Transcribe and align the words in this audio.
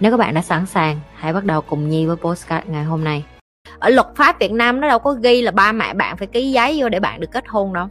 Nếu 0.00 0.10
các 0.10 0.16
bạn 0.16 0.34
đã 0.34 0.42
sẵn 0.42 0.66
sàng, 0.66 1.00
hãy 1.14 1.32
bắt 1.32 1.44
đầu 1.44 1.60
cùng 1.60 1.88
Nhi 1.88 2.06
với 2.06 2.16
postcard 2.16 2.66
ngày 2.68 2.84
hôm 2.84 3.04
nay. 3.04 3.24
Ở 3.78 3.90
luật 3.90 4.06
pháp 4.16 4.38
Việt 4.38 4.52
Nam 4.52 4.80
nó 4.80 4.88
đâu 4.88 4.98
có 4.98 5.12
ghi 5.12 5.42
là 5.42 5.50
ba 5.50 5.72
mẹ 5.72 5.94
bạn 5.94 6.16
phải 6.16 6.26
ký 6.26 6.52
giấy 6.52 6.78
vô 6.80 6.88
để 6.88 7.00
bạn 7.00 7.20
được 7.20 7.30
kết 7.32 7.44
hôn 7.48 7.72
đâu. 7.72 7.86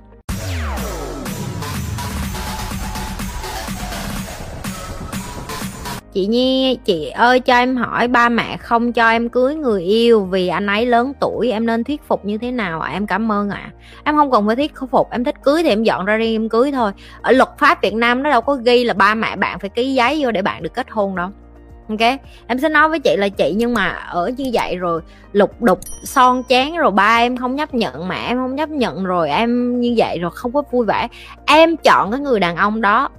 Chị 6.13 6.27
Nhi, 6.27 6.77
chị 6.85 7.09
ơi 7.09 7.39
cho 7.39 7.53
em 7.53 7.75
hỏi 7.75 8.07
ba 8.07 8.29
mẹ 8.29 8.57
không 8.57 8.93
cho 8.93 9.09
em 9.09 9.29
cưới 9.29 9.55
người 9.55 9.83
yêu 9.83 10.25
vì 10.25 10.47
anh 10.47 10.67
ấy 10.67 10.85
lớn 10.85 11.13
tuổi 11.19 11.51
em 11.51 11.65
nên 11.65 11.83
thuyết 11.83 12.01
phục 12.07 12.25
như 12.25 12.37
thế 12.37 12.51
nào 12.51 12.81
ạ? 12.81 12.89
À? 12.89 12.93
Em 12.93 13.07
cảm 13.07 13.31
ơn 13.31 13.49
ạ. 13.49 13.61
À. 13.63 13.73
Em 14.03 14.15
không 14.15 14.31
cần 14.31 14.47
phải 14.47 14.55
thuyết 14.55 14.73
phục, 14.91 15.11
em 15.11 15.23
thích 15.23 15.35
cưới 15.43 15.63
thì 15.63 15.69
em 15.69 15.83
dọn 15.83 16.05
ra 16.05 16.17
riêng 16.17 16.35
em 16.35 16.49
cưới 16.49 16.71
thôi. 16.71 16.91
Ở 17.21 17.31
luật 17.31 17.49
pháp 17.57 17.81
Việt 17.81 17.93
Nam 17.93 18.23
nó 18.23 18.29
đâu 18.29 18.41
có 18.41 18.55
ghi 18.55 18.83
là 18.83 18.93
ba 18.93 19.15
mẹ 19.15 19.35
bạn 19.35 19.59
phải 19.59 19.69
ký 19.69 19.93
giấy 19.93 20.19
vô 20.23 20.31
để 20.31 20.41
bạn 20.41 20.63
được 20.63 20.73
kết 20.73 20.87
hôn 20.89 21.15
đâu 21.15 21.29
ok, 21.89 22.19
em 22.47 22.59
sẽ 22.59 22.69
nói 22.69 22.89
với 22.89 22.99
chị 22.99 23.15
là 23.17 23.29
chị 23.29 23.53
nhưng 23.57 23.73
mà 23.73 23.87
ở 23.89 24.31
như 24.37 24.49
vậy 24.53 24.75
rồi, 24.75 25.01
lục 25.31 25.61
đục, 25.61 25.79
son 26.03 26.43
chán 26.43 26.77
rồi, 26.77 26.91
ba 26.91 27.17
em 27.17 27.37
không 27.37 27.57
chấp 27.57 27.73
nhận, 27.73 28.07
mẹ 28.07 28.25
em 28.27 28.37
không 28.37 28.57
chấp 28.57 28.69
nhận 28.69 29.03
rồi, 29.03 29.29
em 29.29 29.79
như 29.79 29.93
vậy 29.97 30.19
rồi 30.19 30.31
không 30.33 30.51
có 30.51 30.63
vui 30.71 30.85
vẻ. 30.85 31.07
Em 31.45 31.77
chọn 31.77 32.11
cái 32.11 32.19
người 32.19 32.39
đàn 32.39 32.55
ông 32.55 32.81
đó, 32.81 33.09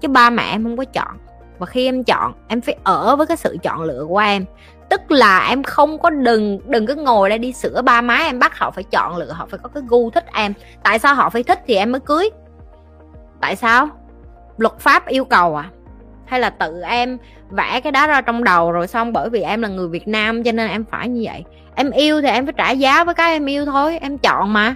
chứ 0.00 0.08
ba 0.08 0.30
mẹ 0.30 0.42
em 0.50 0.64
không 0.64 0.76
có 0.76 0.84
chọn. 0.84 1.18
Và 1.58 1.66
khi 1.66 1.88
em 1.88 2.04
chọn, 2.04 2.32
em 2.48 2.60
phải 2.60 2.76
ở 2.84 3.16
với 3.16 3.26
cái 3.26 3.36
sự 3.36 3.56
chọn 3.62 3.82
lựa 3.82 4.04
của 4.08 4.18
em. 4.18 4.44
Tức 4.88 5.10
là 5.10 5.46
em 5.48 5.62
không 5.62 5.98
có 5.98 6.10
đừng 6.10 6.58
đừng 6.66 6.86
cứ 6.86 6.94
ngồi 6.94 7.28
đây 7.28 7.38
đi 7.38 7.52
sửa 7.52 7.82
ba 7.82 8.00
má 8.00 8.16
em, 8.16 8.38
bắt 8.38 8.58
họ 8.58 8.70
phải 8.70 8.84
chọn 8.84 9.16
lựa, 9.16 9.32
họ 9.32 9.46
phải 9.50 9.58
có 9.62 9.68
cái 9.68 9.82
gu 9.88 10.10
thích 10.10 10.24
em. 10.32 10.52
Tại 10.82 10.98
sao 10.98 11.14
họ 11.14 11.30
phải 11.30 11.42
thích 11.42 11.60
thì 11.66 11.74
em 11.74 11.92
mới 11.92 12.00
cưới? 12.00 12.30
Tại 13.40 13.56
sao? 13.56 13.88
Luật 14.56 14.78
pháp 14.78 15.06
yêu 15.06 15.24
cầu 15.24 15.56
à? 15.56 15.70
Hay 16.34 16.40
là 16.40 16.50
tự 16.50 16.82
em 16.82 17.18
vẽ 17.50 17.80
cái 17.80 17.92
đó 17.92 18.06
ra 18.06 18.20
trong 18.20 18.44
đầu 18.44 18.72
rồi 18.72 18.86
xong 18.86 19.12
bởi 19.12 19.30
vì 19.30 19.42
em 19.42 19.62
là 19.62 19.68
người 19.68 19.88
Việt 19.88 20.08
Nam 20.08 20.42
cho 20.42 20.52
nên 20.52 20.70
em 20.70 20.84
phải 20.90 21.08
như 21.08 21.22
vậy. 21.24 21.44
Em 21.74 21.90
yêu 21.90 22.22
thì 22.22 22.28
em 22.28 22.46
phải 22.46 22.54
trả 22.56 22.70
giá 22.70 23.04
với 23.04 23.14
cái 23.14 23.32
em 23.32 23.46
yêu 23.46 23.64
thôi, 23.64 23.98
em 23.98 24.18
chọn 24.18 24.52
mà. 24.52 24.74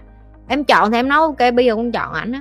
Em 0.49 0.65
chọn 0.65 0.91
thì 0.91 0.99
em 0.99 1.09
nói 1.09 1.19
ok, 1.19 1.55
bây 1.55 1.65
giờ 1.65 1.77
con 1.77 1.93
chọn 1.93 2.13
ảnh 2.13 2.33
á. 2.33 2.41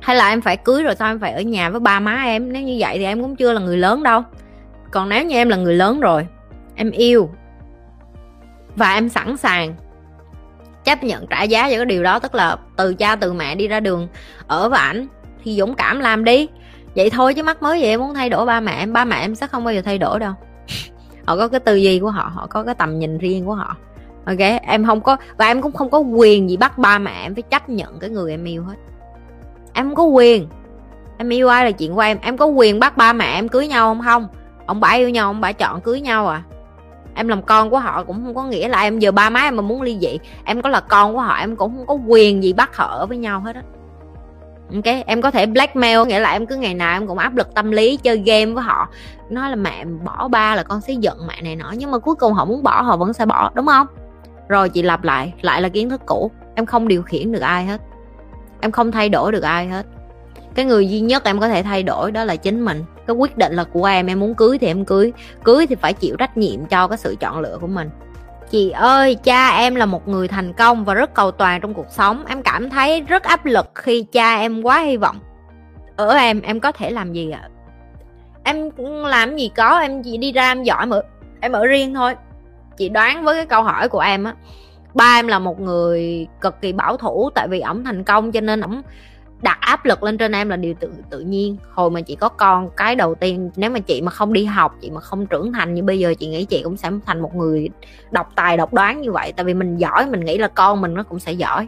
Hay 0.00 0.16
là 0.16 0.28
em 0.28 0.40
phải 0.40 0.56
cưới 0.56 0.82
rồi 0.82 0.96
sao 0.96 1.10
em 1.10 1.20
phải 1.20 1.32
ở 1.32 1.40
nhà 1.40 1.70
với 1.70 1.80
ba 1.80 2.00
má 2.00 2.22
em? 2.24 2.52
Nếu 2.52 2.62
như 2.62 2.76
vậy 2.78 2.98
thì 2.98 3.04
em 3.04 3.22
cũng 3.22 3.36
chưa 3.36 3.52
là 3.52 3.60
người 3.60 3.76
lớn 3.76 4.02
đâu. 4.02 4.22
Còn 4.90 5.08
nếu 5.08 5.24
như 5.24 5.36
em 5.36 5.48
là 5.48 5.56
người 5.56 5.74
lớn 5.74 6.00
rồi, 6.00 6.26
em 6.74 6.90
yêu 6.90 7.30
và 8.76 8.94
em 8.94 9.08
sẵn 9.08 9.36
sàng 9.36 9.74
chấp 10.84 11.04
nhận 11.04 11.26
trả 11.26 11.42
giá 11.42 11.70
cho 11.70 11.76
cái 11.76 11.84
điều 11.84 12.02
đó, 12.02 12.18
tức 12.18 12.34
là 12.34 12.56
từ 12.76 12.94
cha, 12.94 13.16
từ 13.16 13.32
mẹ 13.32 13.54
đi 13.54 13.68
ra 13.68 13.80
đường 13.80 14.08
ở 14.46 14.68
với 14.68 14.78
ảnh 14.78 15.06
thì 15.44 15.56
dũng 15.56 15.74
cảm 15.74 16.00
làm 16.00 16.24
đi 16.24 16.48
vậy 16.96 17.10
thôi 17.10 17.34
chứ 17.34 17.42
mắc 17.42 17.62
mới 17.62 17.80
vậy 17.80 17.88
em 17.88 18.00
muốn 18.00 18.14
thay 18.14 18.28
đổi 18.28 18.46
ba 18.46 18.60
mẹ 18.60 18.72
em, 18.78 18.92
ba 18.92 19.04
mẹ 19.04 19.16
em 19.20 19.34
sẽ 19.34 19.46
không 19.46 19.64
bao 19.64 19.74
giờ 19.74 19.82
thay 19.84 19.98
đổi 19.98 20.18
đâu. 20.18 20.32
Họ 21.26 21.36
có 21.36 21.48
cái 21.48 21.60
tư 21.60 21.74
duy 21.74 21.98
của 21.98 22.10
họ 22.10 22.30
họ 22.34 22.46
có 22.46 22.62
cái 22.62 22.74
tầm 22.74 22.98
nhìn 22.98 23.18
riêng 23.18 23.44
của 23.44 23.54
họ. 23.54 23.76
Ok, 24.26 24.38
em 24.62 24.86
không 24.86 25.00
có, 25.00 25.16
và 25.36 25.46
em 25.46 25.62
cũng 25.62 25.72
không 25.72 25.90
có 25.90 25.98
quyền 25.98 26.50
gì 26.50 26.56
bắt 26.56 26.78
ba 26.78 26.98
mẹ 26.98 27.22
em 27.22 27.34
phải 27.34 27.42
chấp 27.42 27.68
nhận 27.68 27.98
cái 27.98 28.10
người 28.10 28.30
em 28.30 28.44
yêu 28.44 28.64
hết. 28.64 28.74
Em 29.72 29.86
không 29.86 29.94
có 29.94 30.04
quyền. 30.04 30.48
Em 31.18 31.28
yêu 31.28 31.48
ai 31.48 31.64
là 31.64 31.70
chuyện 31.70 31.94
của 31.94 32.00
em. 32.00 32.18
Em 32.22 32.36
có 32.36 32.46
quyền 32.46 32.80
bắt 32.80 32.96
ba 32.96 33.12
mẹ 33.12 33.34
em 33.34 33.48
cưới 33.48 33.68
nhau 33.68 33.88
không? 33.88 34.02
Không. 34.04 34.28
Ông 34.66 34.80
bà 34.80 34.90
yêu 34.90 35.08
nhau, 35.08 35.26
ông 35.26 35.40
bà 35.40 35.52
chọn 35.52 35.80
cưới 35.80 36.00
nhau 36.00 36.28
à. 36.28 36.42
Em 37.14 37.28
làm 37.28 37.42
con 37.42 37.70
của 37.70 37.78
họ 37.78 38.04
cũng 38.04 38.24
không 38.24 38.34
có 38.34 38.44
nghĩa 38.44 38.68
là 38.68 38.82
em 38.82 38.98
giờ 38.98 39.12
ba 39.12 39.30
má 39.30 39.40
em 39.40 39.56
mà 39.56 39.62
muốn 39.62 39.82
ly 39.82 39.98
dị. 40.00 40.18
Em 40.44 40.62
có 40.62 40.68
là 40.68 40.80
con 40.80 41.14
của 41.14 41.20
họ, 41.20 41.34
em 41.34 41.56
cũng 41.56 41.76
không 41.76 41.86
có 41.86 41.94
quyền 41.94 42.42
gì 42.42 42.52
bắt 42.52 42.76
họ 42.76 42.86
ở 42.86 43.06
với 43.06 43.16
nhau 43.16 43.40
hết 43.40 43.56
á 43.56 43.62
ok, 44.74 45.04
em 45.06 45.22
có 45.22 45.30
thể 45.30 45.46
blackmail, 45.46 46.06
nghĩa 46.06 46.18
là 46.20 46.32
em 46.32 46.46
cứ 46.46 46.56
ngày 46.56 46.74
nào 46.74 46.96
em 46.96 47.06
cũng 47.06 47.18
áp 47.18 47.36
lực 47.36 47.54
tâm 47.54 47.70
lý 47.70 47.96
chơi 47.96 48.22
game 48.26 48.46
với 48.46 48.64
họ. 48.64 48.88
Nói 49.30 49.50
là 49.50 49.56
mẹ 49.56 49.84
bỏ 49.84 50.28
ba 50.28 50.54
là 50.54 50.62
con 50.62 50.80
sẽ 50.80 50.92
giận 50.92 51.26
mẹ 51.26 51.42
này 51.42 51.56
nọ, 51.56 51.72
nhưng 51.76 51.90
mà 51.90 51.98
cuối 51.98 52.14
cùng 52.14 52.32
họ 52.32 52.44
muốn 52.44 52.62
bỏ, 52.62 52.82
họ 52.82 52.96
vẫn 52.96 53.12
sẽ 53.12 53.26
bỏ, 53.26 53.50
đúng 53.54 53.66
không? 53.66 53.86
Rồi 54.48 54.68
chị 54.68 54.82
lặp 54.82 55.04
lại 55.04 55.34
lại 55.40 55.62
là 55.62 55.68
kiến 55.68 55.90
thức 55.90 56.00
cũ. 56.06 56.30
Em 56.54 56.66
không 56.66 56.88
điều 56.88 57.02
khiển 57.02 57.32
được 57.32 57.40
ai 57.40 57.64
hết. 57.64 57.80
Em 58.60 58.72
không 58.72 58.92
thay 58.92 59.08
đổi 59.08 59.32
được 59.32 59.42
ai 59.42 59.68
hết. 59.68 59.86
Cái 60.54 60.64
người 60.64 60.88
duy 60.88 61.00
nhất 61.00 61.24
em 61.24 61.40
có 61.40 61.48
thể 61.48 61.62
thay 61.62 61.82
đổi 61.82 62.10
đó 62.10 62.24
là 62.24 62.36
chính 62.36 62.64
mình. 62.64 62.84
Cái 63.06 63.16
quyết 63.16 63.38
định 63.38 63.52
là 63.52 63.64
của 63.64 63.84
em 63.84 64.06
em 64.06 64.20
muốn 64.20 64.34
cưới 64.34 64.58
thì 64.58 64.66
em 64.66 64.84
cưới. 64.84 65.12
Cưới 65.44 65.66
thì 65.66 65.74
phải 65.74 65.92
chịu 65.92 66.16
trách 66.16 66.36
nhiệm 66.36 66.64
cho 66.64 66.88
cái 66.88 66.98
sự 66.98 67.16
chọn 67.20 67.40
lựa 67.40 67.58
của 67.60 67.66
mình 67.66 67.90
chị 68.50 68.70
ơi, 68.70 69.14
cha 69.14 69.48
em 69.48 69.74
là 69.74 69.86
một 69.86 70.08
người 70.08 70.28
thành 70.28 70.52
công 70.52 70.84
và 70.84 70.94
rất 70.94 71.14
cầu 71.14 71.30
toàn 71.30 71.60
trong 71.60 71.74
cuộc 71.74 71.90
sống. 71.90 72.24
Em 72.28 72.42
cảm 72.42 72.70
thấy 72.70 73.00
rất 73.00 73.22
áp 73.22 73.46
lực 73.46 73.70
khi 73.74 74.06
cha 74.12 74.36
em 74.36 74.62
quá 74.62 74.80
hy 74.80 74.96
vọng. 74.96 75.16
Ở 75.96 76.14
em 76.14 76.40
em 76.40 76.60
có 76.60 76.72
thể 76.72 76.90
làm 76.90 77.12
gì 77.12 77.30
ạ? 77.30 77.40
À? 77.42 77.48
em 78.44 78.70
làm 79.04 79.36
gì 79.36 79.50
có, 79.56 79.78
em 79.78 80.02
chỉ 80.02 80.16
đi 80.16 80.32
ra 80.32 80.52
em 80.52 80.62
giỏi 80.62 80.86
mà 80.86 80.96
em 81.40 81.52
ở 81.52 81.66
riêng 81.66 81.94
thôi. 81.94 82.14
Chị 82.76 82.88
đoán 82.88 83.24
với 83.24 83.36
cái 83.36 83.46
câu 83.46 83.62
hỏi 83.62 83.88
của 83.88 84.00
em 84.00 84.24
á, 84.24 84.34
ba 84.94 85.18
em 85.18 85.26
là 85.26 85.38
một 85.38 85.60
người 85.60 86.26
cực 86.40 86.60
kỳ 86.60 86.72
bảo 86.72 86.96
thủ 86.96 87.30
tại 87.34 87.48
vì 87.48 87.60
ổng 87.60 87.84
thành 87.84 88.04
công 88.04 88.32
cho 88.32 88.40
nên 88.40 88.60
ổng 88.60 88.82
đặt 89.44 89.58
áp 89.60 89.84
lực 89.84 90.02
lên 90.02 90.18
trên 90.18 90.32
em 90.32 90.48
là 90.48 90.56
điều 90.56 90.74
tự 90.74 90.92
tự 91.10 91.20
nhiên. 91.20 91.56
Hồi 91.72 91.90
mà 91.90 92.00
chị 92.00 92.16
có 92.16 92.28
con, 92.28 92.70
cái 92.76 92.96
đầu 92.96 93.14
tiên, 93.14 93.50
nếu 93.56 93.70
mà 93.70 93.78
chị 93.78 94.02
mà 94.02 94.10
không 94.10 94.32
đi 94.32 94.44
học, 94.44 94.74
chị 94.80 94.90
mà 94.90 95.00
không 95.00 95.26
trưởng 95.26 95.52
thành 95.52 95.74
như 95.74 95.82
bây 95.82 95.98
giờ, 95.98 96.14
chị 96.18 96.28
nghĩ 96.28 96.44
chị 96.44 96.60
cũng 96.64 96.76
sẽ 96.76 96.90
thành 97.06 97.20
một 97.20 97.34
người 97.34 97.68
độc 98.10 98.32
tài, 98.34 98.56
độc 98.56 98.74
đoán 98.74 99.00
như 99.00 99.12
vậy. 99.12 99.32
Tại 99.36 99.44
vì 99.44 99.54
mình 99.54 99.76
giỏi, 99.76 100.06
mình 100.06 100.24
nghĩ 100.24 100.38
là 100.38 100.48
con 100.48 100.80
mình 100.80 100.94
nó 100.94 101.02
cũng 101.02 101.18
sẽ 101.18 101.32
giỏi. 101.32 101.66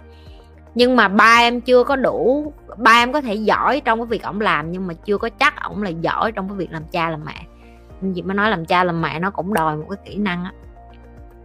Nhưng 0.75 0.97
mà 0.97 1.09
ba 1.09 1.37
em 1.39 1.61
chưa 1.61 1.85
có 1.85 1.97
đủ, 1.97 2.53
ba 2.77 3.03
em 3.03 3.13
có 3.13 3.21
thể 3.21 3.35
giỏi 3.35 3.81
trong 3.81 3.99
cái 3.99 4.07
việc 4.07 4.23
ổng 4.23 4.41
làm, 4.41 4.73
nhưng 4.73 4.87
mà 4.87 4.95
chưa 4.95 5.19
có 5.19 5.29
chắc 5.29 5.63
ổng 5.63 5.83
là 5.83 5.91
giỏi 5.91 6.33
trong 6.33 6.49
cái 6.49 6.57
việc 6.57 6.73
làm 6.73 6.83
cha 6.93 7.11
làm 7.11 7.21
mẹ. 7.25 7.47
Chị 8.15 8.23
mới 8.23 8.35
nói 8.35 8.51
làm 8.51 8.65
cha 8.65 8.85
làm 8.85 9.03
mẹ 9.03 9.19
nó 9.19 9.31
cũng 9.31 9.55
đòi 9.55 9.77
một 9.77 9.87
cái 9.91 9.99
kỹ 10.05 10.17
năng 10.17 10.45
á 10.45 10.53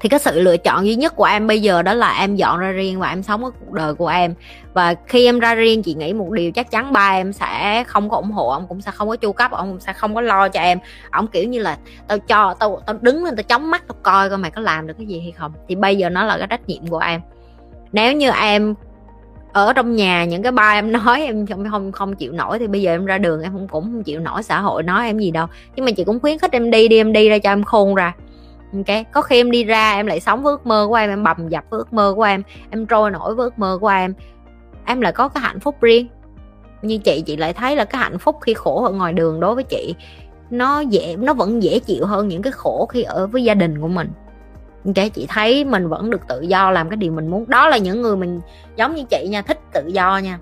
thì 0.02 0.10
cái 0.10 0.20
sự 0.20 0.40
lựa 0.40 0.58
chọn 0.58 0.86
duy 0.86 0.96
nhất 0.96 1.16
của 1.16 1.24
em 1.24 1.48
bây 1.48 1.62
giờ 1.62 1.82
đó 1.82 1.94
là 1.94 2.20
em 2.20 2.36
dọn 2.36 2.60
ra 2.60 2.72
riêng 2.72 3.00
và 3.00 3.10
em 3.10 3.24
sống 3.24 3.42
cái 3.42 3.52
cuộc 3.60 3.72
đời 3.72 3.94
của 3.94 4.08
em. 4.08 4.34
Và 4.74 4.96
khi 5.08 5.26
em 5.26 5.40
ra 5.40 5.56
riêng, 5.56 5.84
chị 5.84 5.94
nghĩ 5.94 6.14
một 6.14 6.32
điều 6.32 6.52
chắc 6.52 6.72
chắn 6.72 6.94
ba 6.94 7.12
em 7.12 7.34
sẽ 7.34 7.84
không 7.88 8.10
có 8.10 8.18
ủng 8.18 8.32
hộ, 8.32 8.50
ông 8.50 8.66
cũng 8.68 8.82
sẽ 8.82 8.92
không 8.92 9.10
có 9.10 9.16
chu 9.16 9.34
cấp, 9.34 9.52
ông 9.52 9.80
sẽ 9.80 9.94
không 9.94 10.16
có 10.16 10.22
lo 10.22 10.50
cho 10.50 10.62
em. 10.62 10.80
Ông 11.12 11.28
kiểu 11.28 11.48
như 11.48 11.60
là, 11.60 11.78
tao 12.08 12.20
cho, 12.20 12.54
tao 12.60 12.82
tao 12.86 12.96
đứng 13.02 13.24
lên, 13.24 13.36
tao 13.36 13.44
chống 13.44 13.72
mắt, 13.72 13.84
tao 13.88 13.98
coi 14.04 14.30
coi 14.30 14.38
mày 14.38 14.52
có 14.52 14.62
làm 14.62 14.88
được 14.88 14.94
cái 14.98 15.08
gì 15.08 15.20
hay 15.20 15.32
không. 15.32 15.52
Thì 15.68 15.76
bây 15.76 15.98
giờ 15.98 16.10
nó 16.10 16.24
là 16.24 16.38
cái 16.38 16.48
trách 16.48 16.68
nhiệm 16.68 16.88
của 16.88 17.00
em. 17.00 17.22
Nếu 17.92 18.14
như 18.14 18.32
em 18.32 18.76
ở 19.54 19.74
trong 19.74 19.96
nhà, 19.96 20.26
những 20.26 20.44
cái 20.44 20.52
ba 20.52 20.72
em 20.72 20.92
nói 20.92 21.22
em 21.22 21.48
không 21.48 21.70
không 21.72 21.92
không 21.92 22.16
chịu 22.16 22.32
nổi 22.32 22.60
thì 22.60 22.68
bây 22.68 22.82
giờ 22.82 22.92
em 22.92 23.06
ra 23.06 23.18
đường 23.18 23.42
em 23.42 23.54
cũng 23.54 23.68
cũng 23.68 23.84
không 23.84 24.04
chịu 24.04 24.20
nổi 24.20 24.44
xã 24.44 24.60
hội 24.60 24.84
nói 24.84 25.06
em 25.06 25.20
gì 25.20 25.32
đâu. 25.32 25.48
Nhưng 25.76 25.86
mà 25.86 25.92
chị 25.92 26.04
cũng 26.04 26.20
khuyến 26.20 26.38
khích 26.38 26.52
em 26.52 26.72
đi 26.72 26.88
đi, 26.88 26.98
em 26.98 27.14
đi 27.14 27.30
ra 27.30 27.38
cho 27.38 27.52
em 27.52 27.64
khôn 27.64 27.96
ra 27.96 28.14
ok, 28.74 29.06
có 29.12 29.22
khi 29.22 29.40
em 29.40 29.52
đi 29.52 29.64
ra 29.64 29.94
em 29.94 30.08
lại 30.08 30.20
sống 30.20 30.44
với 30.44 30.52
ước 30.52 30.66
mơ 30.66 30.86
của 30.90 30.96
em 30.96 31.10
em 31.10 31.24
bầm 31.24 31.50
dập 31.50 31.64
với 31.70 31.78
ước 31.78 31.94
mơ 31.94 32.14
của 32.16 32.24
em 32.24 32.44
em 32.70 32.86
trôi 32.86 33.12
nổi 33.12 33.36
với 33.36 33.44
ước 33.44 33.60
mơ 33.60 33.78
của 33.82 33.88
em. 33.88 34.14
Em 34.86 35.02
lại 35.02 35.12
có 35.12 35.28
cái 35.28 35.44
hạnh 35.44 35.60
phúc 35.60 35.76
riêng. 35.82 36.08
Như 36.82 36.98
chị 36.98 37.24
chị 37.26 37.38
lại 37.38 37.54
thấy 37.54 37.76
là 37.76 37.86
cái 37.86 38.02
hạnh 38.02 38.18
phúc 38.18 38.38
khi 38.42 38.54
khổ 38.54 38.84
ở 38.84 38.92
ngoài 38.92 39.14
đường 39.14 39.40
đối 39.40 39.56
với 39.56 39.64
chị, 39.64 39.96
nó 40.50 40.80
dễ, 40.80 41.16
nó 41.20 41.34
vẫn 41.34 41.64
dễ 41.64 41.80
chịu 41.80 42.06
hơn 42.06 42.28
những 42.28 42.42
cái 42.42 42.52
khổ 42.52 42.86
khi 42.90 43.04
ở 43.04 43.28
với 43.28 43.44
gia 43.44 43.54
đình 43.54 43.82
của 43.82 43.88
mình. 43.88 44.10
Ok, 44.86 45.14
chị 45.14 45.26
thấy 45.30 45.66
mình 45.66 45.90
vẫn 45.90 46.10
được 46.10 46.22
tự 46.28 46.42
do 46.42 46.72
làm 46.72 46.90
cái 46.90 46.98
điều 46.98 47.12
mình 47.12 47.28
muốn. 47.28 47.46
Đó 47.48 47.68
là 47.68 47.78
những 47.78 48.02
người 48.02 48.16
mình, 48.16 48.42
giống 48.76 48.96
như 48.96 49.04
chị 49.10 49.28
nha, 49.30 49.42
thích 49.42 49.60
tự 49.74 49.88
do 49.88 50.18
nha. 50.18 50.40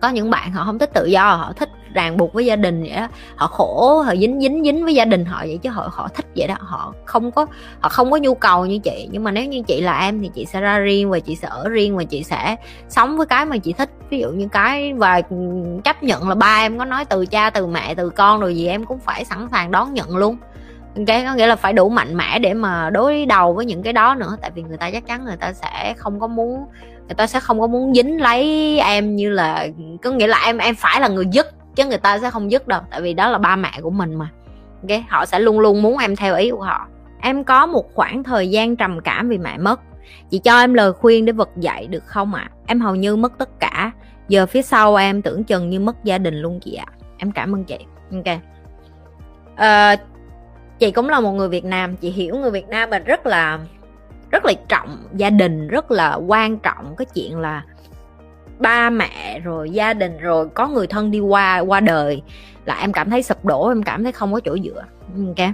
Có 0.00 0.08
những 0.08 0.30
bạn 0.30 0.52
họ 0.52 0.64
không 0.64 0.78
thích 0.78 0.90
tự 0.94 1.04
do, 1.06 1.34
họ 1.34 1.52
thích 1.56 1.68
ràng 1.94 2.16
buộc 2.16 2.32
với 2.32 2.46
gia 2.46 2.56
đình 2.56 2.82
vậy 2.82 2.92
đó 2.96 3.08
họ 3.36 3.46
khổ, 3.46 4.02
họ 4.06 4.14
dính 4.16 4.40
dính 4.40 4.64
dính 4.64 4.84
với 4.84 4.94
gia 4.94 5.04
đình 5.04 5.24
họ 5.24 5.38
vậy 5.40 5.58
chứ 5.62 5.70
họ 5.70 5.88
họ 5.92 6.08
thích 6.14 6.26
vậy 6.36 6.48
đó. 6.48 6.54
Họ 6.58 6.94
không 7.04 7.30
có, 7.30 7.46
họ 7.80 7.88
không 7.88 8.10
có 8.10 8.16
nhu 8.16 8.34
cầu 8.34 8.66
như 8.66 8.78
chị. 8.78 9.08
Nhưng 9.12 9.24
mà 9.24 9.30
nếu 9.30 9.44
như 9.44 9.62
chị 9.62 9.80
là 9.80 10.00
em 10.00 10.22
thì 10.22 10.30
chị 10.34 10.44
sẽ 10.44 10.60
ra 10.60 10.78
riêng 10.78 11.10
và 11.10 11.18
chị 11.18 11.36
sẽ 11.36 11.48
ở 11.48 11.68
riêng 11.68 11.96
và 11.96 12.04
chị 12.04 12.22
sẽ 12.22 12.56
sống 12.88 13.16
với 13.16 13.26
cái 13.26 13.46
mà 13.46 13.56
chị 13.58 13.72
thích. 13.72 13.90
Ví 14.10 14.20
dụ 14.20 14.30
như 14.30 14.48
cái 14.52 14.92
và 14.92 15.20
chấp 15.84 16.02
nhận 16.02 16.28
là 16.28 16.34
ba 16.34 16.56
em 16.60 16.78
có 16.78 16.84
nói 16.84 17.04
từ 17.04 17.26
cha, 17.26 17.50
từ 17.50 17.66
mẹ, 17.66 17.94
từ 17.94 18.10
con 18.10 18.40
rồi 18.40 18.56
gì 18.56 18.66
em 18.66 18.84
cũng 18.84 18.98
phải 18.98 19.24
sẵn 19.24 19.48
sàng 19.50 19.70
đón 19.70 19.94
nhận 19.94 20.16
luôn. 20.16 20.36
Cái 21.06 21.24
có 21.24 21.34
nghĩa 21.34 21.46
là 21.46 21.56
phải 21.56 21.72
đủ 21.72 21.88
mạnh 21.88 22.16
mẽ 22.16 22.38
để 22.38 22.54
mà 22.54 22.90
đối 22.90 23.26
đầu 23.26 23.54
với 23.54 23.66
những 23.66 23.82
cái 23.82 23.92
đó 23.92 24.14
nữa. 24.14 24.36
Tại 24.40 24.50
vì 24.54 24.62
người 24.62 24.76
ta 24.76 24.90
chắc 24.90 25.06
chắn 25.06 25.24
người 25.24 25.36
ta 25.36 25.52
sẽ 25.52 25.94
không 25.96 26.20
có 26.20 26.26
muốn, 26.26 26.64
người 27.06 27.14
ta 27.16 27.26
sẽ 27.26 27.40
không 27.40 27.60
có 27.60 27.66
muốn 27.66 27.94
dính 27.94 28.20
lấy 28.20 28.78
em 28.80 29.16
như 29.16 29.30
là, 29.30 29.66
có 30.02 30.10
nghĩa 30.10 30.26
là 30.26 30.42
em 30.44 30.58
em 30.58 30.74
phải 30.74 31.00
là 31.00 31.08
người 31.08 31.26
dứt 31.32 31.46
chứ 31.74 31.86
người 31.86 31.98
ta 31.98 32.18
sẽ 32.18 32.30
không 32.30 32.50
dứt 32.50 32.68
đâu 32.68 32.80
tại 32.90 33.00
vì 33.02 33.14
đó 33.14 33.30
là 33.30 33.38
ba 33.38 33.56
mẹ 33.56 33.72
của 33.82 33.90
mình 33.90 34.14
mà. 34.14 34.28
Ok 34.82 35.00
họ 35.08 35.26
sẽ 35.26 35.38
luôn 35.38 35.60
luôn 35.60 35.82
muốn 35.82 35.98
em 35.98 36.16
theo 36.16 36.34
ý 36.34 36.50
của 36.50 36.62
họ. 36.62 36.86
Em 37.20 37.44
có 37.44 37.66
một 37.66 37.94
khoảng 37.94 38.22
thời 38.22 38.50
gian 38.50 38.76
trầm 38.76 39.00
cảm 39.00 39.28
vì 39.28 39.38
mẹ 39.38 39.58
mất. 39.58 39.80
Chị 40.30 40.38
cho 40.38 40.60
em 40.60 40.74
lời 40.74 40.92
khuyên 40.92 41.24
để 41.24 41.32
vực 41.32 41.50
dậy 41.56 41.86
được 41.86 42.06
không 42.06 42.34
ạ? 42.34 42.50
À? 42.50 42.54
em 42.66 42.80
hầu 42.80 42.94
như 42.94 43.16
mất 43.16 43.38
tất 43.38 43.60
cả. 43.60 43.90
Giờ 44.28 44.46
phía 44.46 44.62
sau 44.62 44.96
em 44.96 45.22
tưởng 45.22 45.44
chừng 45.44 45.70
như 45.70 45.80
mất 45.80 46.04
gia 46.04 46.18
đình 46.18 46.34
luôn 46.34 46.60
chị 46.60 46.74
ạ. 46.74 46.86
À. 46.88 46.94
em 47.18 47.32
cảm 47.32 47.54
ơn 47.54 47.64
chị. 47.64 47.78
Ok. 48.12 48.38
À, 49.56 49.96
chị 50.78 50.90
cũng 50.90 51.08
là 51.08 51.20
một 51.20 51.32
người 51.32 51.48
việt 51.48 51.64
nam. 51.64 51.96
Chị 51.96 52.10
hiểu 52.10 52.36
người 52.36 52.50
việt 52.50 52.68
nam 52.68 52.90
mình 52.90 53.04
rất 53.04 53.26
là 53.26 53.58
rất 54.30 54.44
là 54.44 54.52
trọng 54.68 54.98
gia 55.12 55.30
đình 55.30 55.68
rất 55.68 55.90
là 55.90 56.14
quan 56.14 56.58
trọng. 56.58 56.96
Cái 56.96 57.06
chuyện 57.14 57.38
là 57.38 57.62
ba 58.58 58.90
mẹ 58.90 59.40
rồi 59.40 59.70
gia 59.70 59.94
đình 59.94 60.18
rồi 60.18 60.48
có 60.54 60.68
người 60.68 60.86
thân 60.86 61.10
đi 61.10 61.20
qua 61.20 61.58
qua 61.58 61.80
đời 61.80 62.22
là 62.64 62.74
em 62.80 62.92
cảm 62.92 63.10
thấy 63.10 63.22
sụp 63.22 63.44
đổ 63.44 63.68
em 63.68 63.82
cảm 63.82 64.02
thấy 64.02 64.12
không 64.12 64.32
có 64.32 64.40
chỗ 64.40 64.56
dựa. 64.64 64.84
Ừ, 65.16 65.26
ok. 65.26 65.48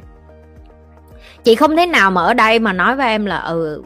Chị 1.44 1.55
không 1.55 1.76
thế 1.76 1.87
nào 1.87 2.11
mà 2.11 2.23
ở 2.23 2.35
đây 2.35 2.58
mà 2.58 2.73
nói 2.73 2.97
với 2.97 3.08
em 3.08 3.26
là 3.26 3.38
ừ 3.38 3.82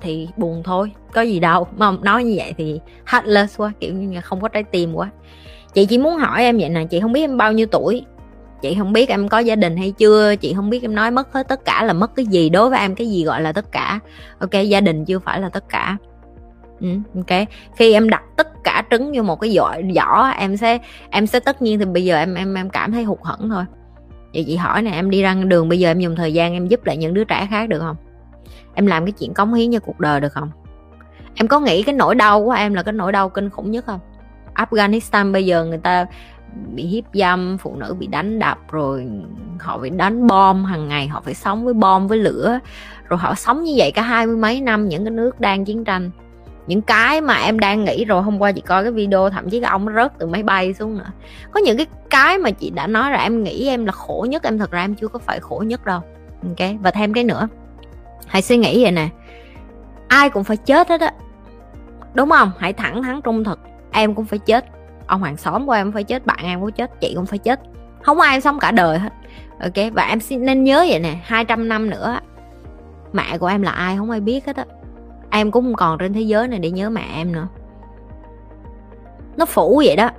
thì 0.00 0.28
buồn 0.36 0.62
thôi 0.62 0.92
có 1.12 1.20
gì 1.20 1.40
đâu. 1.40 1.66
Mà 1.76 1.90
nói 2.02 2.24
như 2.24 2.34
vậy 2.36 2.54
thì 2.58 2.80
heartless 3.06 3.60
quá 3.60 3.72
kiểu 3.80 3.94
như 3.94 4.14
là 4.14 4.20
không 4.20 4.40
có 4.40 4.48
trái 4.48 4.62
tim 4.62 4.94
quá. 4.94 5.10
Chị 5.74 5.86
chỉ 5.86 5.98
muốn 5.98 6.16
hỏi 6.16 6.42
em 6.42 6.58
vậy 6.58 6.68
nè 6.68 6.84
chị 6.84 7.00
không 7.00 7.12
biết 7.12 7.20
em 7.20 7.36
bao 7.36 7.52
nhiêu 7.52 7.66
tuổi? 7.66 8.04
Chị 8.62 8.74
không 8.78 8.92
biết 8.92 9.08
em 9.08 9.28
có 9.28 9.38
gia 9.38 9.56
đình 9.56 9.76
hay 9.76 9.90
chưa? 9.90 10.36
Chị 10.36 10.54
không 10.54 10.70
biết 10.70 10.82
em 10.82 10.94
nói 10.94 11.10
mất 11.10 11.32
hết 11.32 11.48
tất 11.48 11.64
cả 11.64 11.82
là 11.82 11.92
mất 11.92 12.14
cái 12.16 12.26
gì 12.26 12.48
đối 12.48 12.70
với 12.70 12.78
em 12.78 12.94
cái 12.94 13.10
gì 13.10 13.24
gọi 13.24 13.42
là 13.42 13.52
tất 13.52 13.72
cả. 13.72 14.00
Ok 14.38 14.50
gia 14.68 14.80
đình 14.80 15.04
chưa 15.04 15.18
phải 15.18 15.40
là 15.40 15.48
tất 15.48 15.64
cả. 15.68 15.96
Ừ, 16.80 16.88
ok. 17.14 17.48
Khi 17.76 17.92
em 17.92 18.10
đặt 18.10 18.22
tất 18.36 18.51
cả 18.64 18.84
trứng 18.90 19.12
vô 19.14 19.22
một 19.22 19.40
cái 19.40 19.50
giỏ 19.50 19.74
giỏ, 19.94 20.32
em 20.38 20.56
sẽ 20.56 20.78
em 21.10 21.26
sẽ 21.26 21.40
tất 21.40 21.62
nhiên 21.62 21.78
thì 21.78 21.84
bây 21.84 22.04
giờ 22.04 22.16
em 22.16 22.34
em 22.34 22.54
em 22.54 22.70
cảm 22.70 22.92
thấy 22.92 23.04
hụt 23.04 23.18
hẫng 23.22 23.50
thôi. 23.50 23.64
Vậy 24.34 24.44
chị 24.46 24.56
hỏi 24.56 24.82
nè, 24.82 24.90
em 24.90 25.10
đi 25.10 25.22
ra 25.22 25.34
đường 25.34 25.68
bây 25.68 25.78
giờ 25.78 25.90
em 25.90 26.00
dùng 26.00 26.16
thời 26.16 26.32
gian 26.32 26.52
em 26.52 26.66
giúp 26.66 26.84
lại 26.84 26.96
những 26.96 27.14
đứa 27.14 27.24
trẻ 27.24 27.46
khác 27.50 27.68
được 27.68 27.80
không? 27.80 27.96
Em 28.74 28.86
làm 28.86 29.04
cái 29.04 29.12
chuyện 29.12 29.34
cống 29.34 29.54
hiến 29.54 29.72
cho 29.72 29.78
cuộc 29.78 30.00
đời 30.00 30.20
được 30.20 30.32
không? 30.32 30.50
Em 31.34 31.48
có 31.48 31.60
nghĩ 31.60 31.82
cái 31.82 31.94
nỗi 31.94 32.14
đau 32.14 32.44
của 32.44 32.50
em 32.50 32.74
là 32.74 32.82
cái 32.82 32.92
nỗi 32.92 33.12
đau 33.12 33.28
kinh 33.28 33.50
khủng 33.50 33.70
nhất 33.70 33.84
không? 33.86 34.00
Afghanistan 34.54 35.32
bây 35.32 35.46
giờ 35.46 35.64
người 35.64 35.78
ta 35.78 36.06
bị 36.74 36.82
hiếp 36.82 37.04
dâm, 37.12 37.58
phụ 37.58 37.76
nữ 37.76 37.96
bị 37.98 38.06
đánh 38.06 38.38
đập, 38.38 38.58
rồi 38.70 39.06
họ 39.60 39.78
phải 39.78 39.90
đánh 39.90 40.26
bom 40.26 40.64
hàng 40.64 40.88
ngày 40.88 41.08
họ 41.08 41.20
phải 41.20 41.34
sống 41.34 41.64
với 41.64 41.74
bom, 41.74 42.08
với 42.08 42.18
lửa. 42.18 42.58
Rồi 43.08 43.18
họ 43.18 43.34
sống 43.34 43.62
như 43.62 43.74
vậy 43.76 43.90
cả 43.90 44.02
hai 44.02 44.26
mươi 44.26 44.36
mấy 44.36 44.60
năm, 44.60 44.88
những 44.88 45.04
cái 45.04 45.10
nước 45.10 45.40
đang 45.40 45.64
chiến 45.64 45.84
tranh 45.84 46.10
những 46.66 46.82
cái 46.82 47.20
mà 47.20 47.34
em 47.34 47.58
đang 47.58 47.84
nghĩ 47.84 48.04
rồi, 48.04 48.22
hôm 48.22 48.38
qua 48.42 48.52
chị 48.52 48.60
coi 48.60 48.82
cái 48.82 48.92
video, 48.92 49.30
thậm 49.30 49.50
chí 49.50 49.60
cái 49.60 49.70
ông 49.70 49.86
rớt 49.96 50.18
từ 50.18 50.26
máy 50.26 50.42
bay 50.42 50.74
xuống 50.74 50.98
nữa. 50.98 51.10
Có 51.50 51.60
những 51.60 51.76
cái 51.76 51.86
cái 52.10 52.38
mà 52.38 52.50
chị 52.50 52.70
đã 52.70 52.86
nói 52.86 53.10
là 53.10 53.22
em 53.22 53.42
nghĩ 53.42 53.68
em 53.68 53.84
là 53.84 53.92
khổ 53.92 54.26
nhất, 54.30 54.42
em 54.42 54.58
thật 54.58 54.70
ra 54.70 54.84
em 54.84 54.94
chưa 54.94 55.08
có 55.08 55.18
phải 55.18 55.40
khổ 55.40 55.64
nhất 55.66 55.84
đâu. 55.84 56.00
Ok, 56.42 56.68
và 56.80 56.90
thêm 56.90 57.14
cái 57.14 57.24
nữa. 57.24 57.48
Hãy 58.26 58.42
suy 58.42 58.56
nghĩ 58.56 58.82
vậy 58.82 58.92
nè. 58.92 59.08
Ai 60.08 60.30
cũng 60.30 60.44
phải 60.44 60.56
chết 60.56 60.88
hết 60.88 61.00
á. 61.00 61.12
Đúng 62.14 62.30
không? 62.30 62.52
Hãy 62.58 62.72
thẳng 62.72 63.02
thắn, 63.02 63.22
trung 63.22 63.44
thực. 63.44 63.60
Em 63.92 64.14
cũng 64.14 64.24
phải 64.24 64.38
chết. 64.38 64.64
Ông 65.06 65.22
hàng 65.22 65.36
xóm 65.36 65.66
của 65.66 65.72
em 65.72 65.92
phải 65.92 66.04
chết, 66.04 66.26
bạn 66.26 66.38
em 66.42 66.60
cũng 66.60 66.72
chết, 66.72 67.00
chị 67.00 67.12
cũng 67.16 67.26
phải 67.26 67.38
chết. 67.38 67.60
Không 68.02 68.20
ai 68.20 68.40
sống 68.40 68.58
cả 68.58 68.70
đời 68.70 68.98
hết. 68.98 69.12
Ok, 69.60 69.92
và 69.92 70.02
em 70.02 70.20
xin 70.20 70.46
nên 70.46 70.64
nhớ 70.64 70.86
vậy 70.88 70.98
nè. 70.98 71.14
200 71.24 71.68
năm 71.68 71.90
nữa, 71.90 72.18
mẹ 73.12 73.38
của 73.38 73.46
em 73.46 73.62
là 73.62 73.70
ai 73.70 73.96
không 73.96 74.10
ai 74.10 74.20
biết 74.20 74.46
hết 74.46 74.56
á 74.56 74.64
em 75.32 75.50
cũng 75.50 75.64
không 75.64 75.74
còn 75.74 75.98
trên 75.98 76.12
thế 76.12 76.20
giới 76.20 76.48
này 76.48 76.58
để 76.58 76.70
nhớ 76.70 76.90
mẹ 76.90 77.04
em 77.14 77.32
nữa. 77.32 77.48
Nó 79.36 79.44
phủ 79.44 79.82
vậy 79.86 79.96
đó. 79.96 80.10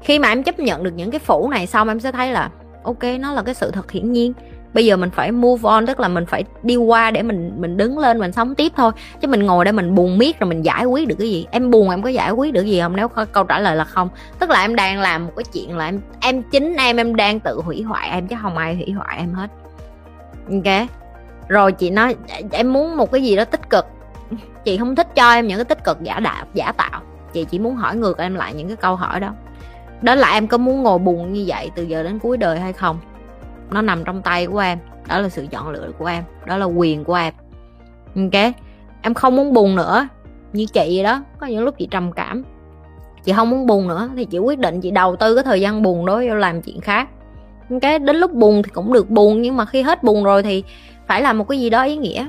Khi 0.00 0.18
mà 0.18 0.28
em 0.28 0.42
chấp 0.42 0.58
nhận 0.58 0.82
được 0.82 0.94
những 0.94 1.10
cái 1.10 1.18
phủ 1.18 1.48
này 1.50 1.66
xong, 1.66 1.88
em 1.88 2.00
sẽ 2.00 2.12
thấy 2.12 2.32
là, 2.32 2.50
ok, 2.82 3.02
nó 3.20 3.32
là 3.32 3.42
cái 3.42 3.54
sự 3.54 3.70
thật 3.70 3.90
hiển 3.90 4.12
nhiên. 4.12 4.32
Bây 4.74 4.86
giờ 4.86 4.96
mình 4.96 5.10
phải 5.10 5.32
move 5.32 5.68
on, 5.68 5.86
tức 5.86 6.00
là 6.00 6.08
mình 6.08 6.26
phải 6.26 6.44
đi 6.62 6.76
qua 6.76 7.10
để 7.10 7.22
mình 7.22 7.52
mình 7.58 7.76
đứng 7.76 7.98
lên, 7.98 8.18
mình 8.18 8.32
sống 8.32 8.54
tiếp 8.54 8.72
thôi. 8.76 8.92
Chứ 9.20 9.28
mình 9.28 9.42
ngồi 9.46 9.64
đây 9.64 9.72
mình 9.72 9.94
buồn 9.94 10.18
miết 10.18 10.40
rồi 10.40 10.48
mình 10.48 10.64
giải 10.64 10.84
quyết 10.84 11.08
được 11.08 11.16
cái 11.18 11.30
gì. 11.30 11.46
Em 11.50 11.70
buồn 11.70 11.90
em 11.90 12.02
có 12.02 12.08
giải 12.08 12.30
quyết 12.30 12.52
được 12.52 12.64
gì 12.64 12.80
không? 12.80 12.96
Nếu 12.96 13.08
câu 13.08 13.44
trả 13.44 13.58
lời 13.58 13.76
là 13.76 13.84
không. 13.84 14.08
Tức 14.38 14.50
là 14.50 14.60
em 14.60 14.74
đang 14.74 15.00
làm 15.00 15.26
một 15.26 15.32
cái 15.36 15.44
chuyện 15.52 15.76
là 15.76 15.84
em 15.84 16.00
em 16.20 16.42
chính 16.42 16.76
em 16.76 16.96
em 16.96 17.16
đang 17.16 17.40
tự 17.40 17.60
hủy 17.60 17.82
hoại 17.82 18.08
em 18.10 18.26
chứ 18.26 18.36
không 18.42 18.56
ai 18.56 18.74
hủy 18.74 18.90
hoại 18.90 19.16
em 19.18 19.34
hết. 19.34 19.50
Ok? 20.50 20.88
Rồi 21.48 21.72
chị 21.72 21.90
nói, 21.90 22.16
em 22.50 22.72
muốn 22.72 22.96
một 22.96 23.12
cái 23.12 23.22
gì 23.22 23.36
đó 23.36 23.44
tích 23.44 23.70
cực 23.70 23.86
chị 24.64 24.76
không 24.76 24.96
thích 24.96 25.14
cho 25.14 25.32
em 25.32 25.46
những 25.46 25.58
cái 25.58 25.64
tích 25.64 25.84
cực 25.84 26.02
giả 26.02 26.20
đạo, 26.20 26.44
giả 26.54 26.72
tạo. 26.72 27.00
Chị 27.32 27.44
chỉ 27.44 27.58
muốn 27.58 27.76
hỏi 27.76 27.96
ngược 27.96 28.18
em 28.18 28.34
lại 28.34 28.54
những 28.54 28.68
cái 28.68 28.76
câu 28.76 28.96
hỏi 28.96 29.20
đó. 29.20 29.32
Đó 30.02 30.14
là 30.14 30.32
em 30.32 30.48
có 30.48 30.58
muốn 30.58 30.82
ngồi 30.82 30.98
buồn 30.98 31.32
như 31.32 31.44
vậy 31.46 31.70
từ 31.74 31.82
giờ 31.82 32.02
đến 32.02 32.18
cuối 32.18 32.36
đời 32.36 32.60
hay 32.60 32.72
không? 32.72 32.98
Nó 33.70 33.82
nằm 33.82 34.04
trong 34.04 34.22
tay 34.22 34.46
của 34.46 34.58
em. 34.58 34.78
Đó 35.08 35.18
là 35.18 35.28
sự 35.28 35.46
chọn 35.50 35.70
lựa 35.70 35.90
của 35.98 36.06
em. 36.06 36.24
Đó 36.46 36.56
là 36.56 36.64
quyền 36.64 37.04
của 37.04 37.14
em. 37.14 37.34
Ok? 38.16 38.54
Em 39.02 39.14
không 39.14 39.36
muốn 39.36 39.52
buồn 39.52 39.76
nữa. 39.76 40.08
Như 40.52 40.66
chị 40.66 41.02
đó. 41.02 41.20
Có 41.38 41.46
những 41.46 41.64
lúc 41.64 41.74
chị 41.78 41.88
trầm 41.90 42.12
cảm. 42.12 42.44
Chị 43.24 43.32
không 43.32 43.50
muốn 43.50 43.66
buồn 43.66 43.88
nữa 43.88 44.10
thì 44.16 44.24
chị 44.24 44.38
quyết 44.38 44.58
định 44.58 44.80
chị 44.80 44.90
đầu 44.90 45.16
tư 45.16 45.34
cái 45.34 45.44
thời 45.44 45.60
gian 45.60 45.82
buồn 45.82 46.06
đó 46.06 46.22
vô 46.28 46.34
làm 46.34 46.62
chuyện 46.62 46.80
khác. 46.80 47.08
Cái 47.80 47.98
đến 47.98 48.16
lúc 48.16 48.32
buồn 48.32 48.62
thì 48.62 48.70
cũng 48.70 48.92
được 48.92 49.10
buồn, 49.10 49.42
nhưng 49.42 49.56
mà 49.56 49.64
khi 49.64 49.82
hết 49.82 50.02
buồn 50.02 50.24
rồi 50.24 50.42
thì 50.42 50.64
phải 51.06 51.22
làm 51.22 51.38
một 51.38 51.48
cái 51.48 51.60
gì 51.60 51.70
đó 51.70 51.82
ý 51.82 51.96
nghĩa 51.96 52.28